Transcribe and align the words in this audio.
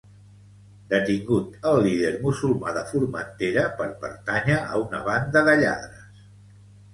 Detingut 0.93 1.67
el 1.71 1.77
líder 1.87 2.09
musulmà 2.23 2.73
de 2.77 2.83
Formentera 2.93 3.67
per 3.83 3.87
pertànyer 4.07 4.57
a 4.63 4.81
una 4.87 5.03
banda 5.11 5.45
de 5.51 5.55
lladres 5.63 6.11